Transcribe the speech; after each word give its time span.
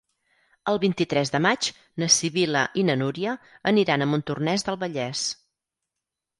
El 0.71 0.79
vint-i-tres 0.83 1.31
de 1.35 1.41
maig 1.47 1.67
na 2.05 2.09
Sibil·la 2.17 2.65
i 2.83 2.87
na 2.89 2.97
Núria 3.03 3.37
aniran 3.75 4.07
a 4.07 4.11
Montornès 4.15 4.69
del 4.71 4.83
Vallès. 4.87 5.31